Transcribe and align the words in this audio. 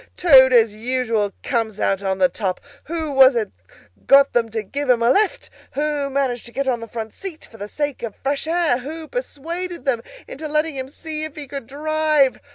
Toad, 0.17 0.51
as 0.51 0.73
usual, 0.73 1.31
comes 1.43 1.79
out 1.79 2.01
on 2.01 2.17
the 2.17 2.27
top! 2.27 2.59
Who 2.85 3.11
was 3.11 3.35
it 3.35 3.51
got 4.07 4.33
them 4.33 4.49
to 4.49 4.63
give 4.63 4.89
him 4.89 5.03
a 5.03 5.11
lift? 5.11 5.51
Who 5.73 6.09
managed 6.09 6.47
to 6.47 6.51
get 6.51 6.67
on 6.67 6.79
the 6.79 6.87
front 6.87 7.13
seat 7.13 7.45
for 7.45 7.57
the 7.57 7.67
sake 7.67 8.01
of 8.01 8.15
fresh 8.15 8.47
air? 8.47 8.79
Who 8.79 9.07
persuaded 9.07 9.85
them 9.85 10.01
into 10.27 10.47
letting 10.47 10.75
him 10.75 10.89
see 10.89 11.23
if 11.23 11.35
he 11.35 11.45
could 11.45 11.67
drive? 11.67 12.41